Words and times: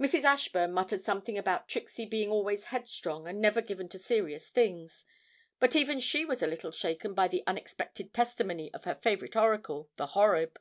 Mrs. 0.00 0.24
Ashburn 0.24 0.72
muttered 0.72 1.04
something 1.04 1.38
about 1.38 1.68
Trixie 1.68 2.04
being 2.04 2.28
always 2.28 2.64
headstrong 2.64 3.28
and 3.28 3.40
never 3.40 3.62
given 3.62 3.88
to 3.90 4.00
serious 4.00 4.48
things, 4.48 5.04
but 5.60 5.76
even 5.76 6.00
she 6.00 6.24
was 6.24 6.42
a 6.42 6.48
little 6.48 6.72
shaken 6.72 7.14
by 7.14 7.28
the 7.28 7.44
unexpected 7.46 8.12
testimony 8.12 8.74
of 8.74 8.82
her 8.82 8.96
favourite 8.96 9.36
oracle, 9.36 9.88
the 9.94 10.08
'Horeb.' 10.08 10.58